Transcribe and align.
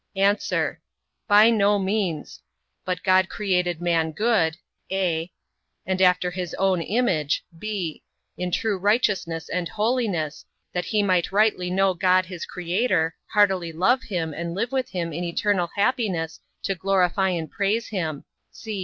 A. 0.17 0.35
By 1.27 1.51
no 1.51 1.77
means; 1.77 2.41
but 2.83 3.03
God 3.03 3.29
created 3.29 3.79
man 3.79 4.13
good, 4.13 4.57
(a) 4.91 5.31
and 5.85 6.01
after 6.01 6.31
his 6.31 6.55
own 6.55 6.81
image, 6.81 7.43
(b) 7.59 8.01
in 8.35 8.49
true 8.49 8.79
righteousness 8.79 9.47
and 9.47 9.69
holiness, 9.69 10.43
that 10.73 10.85
he 10.85 11.03
might 11.03 11.31
rightly 11.31 11.69
know 11.69 11.93
God 11.93 12.25
his 12.25 12.47
Creator, 12.47 13.15
heartily 13.27 13.71
love 13.71 14.01
him 14.01 14.33
and 14.33 14.55
live 14.55 14.71
with 14.71 14.89
him 14.89 15.13
in 15.13 15.23
eternal 15.23 15.69
happiness 15.75 16.39
to 16.63 16.73
glorify 16.73 17.29
and 17.29 17.51
praise 17.51 17.89
him. 17.89 18.25